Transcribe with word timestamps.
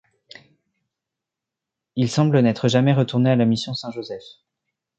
Il 1.95 2.09
semble 2.09 2.39
n'être 2.39 2.67
jamais 2.67 2.91
retourné 2.95 3.29
à 3.29 3.35
la 3.35 3.45
mission 3.45 3.75
Saint-Joseph. 3.75 4.23